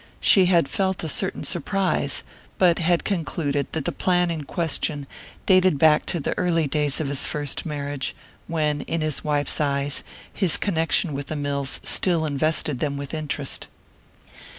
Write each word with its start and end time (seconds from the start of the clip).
She 0.19 0.47
had 0.47 0.67
felt 0.67 1.03
a 1.03 1.07
certain 1.07 1.43
surprise, 1.43 2.23
but 2.57 2.79
had 2.79 3.03
concluded 3.03 3.67
that 3.73 3.85
the 3.85 3.91
plan 3.91 4.31
in 4.31 4.45
question 4.45 5.05
dated 5.45 5.77
back 5.77 6.07
to 6.07 6.19
the 6.19 6.35
early 6.39 6.65
days 6.65 6.99
of 6.99 7.07
his 7.07 7.27
first 7.27 7.67
marriage, 7.67 8.15
when, 8.47 8.81
in 8.81 9.01
his 9.01 9.23
wife's 9.23 9.61
eyes, 9.61 10.03
his 10.33 10.57
connection 10.57 11.13
with 11.13 11.27
the 11.27 11.35
mills 11.35 11.79
still 11.83 12.25
invested 12.25 12.79
them 12.79 12.97
with 12.97 13.13
interest. 13.13 13.67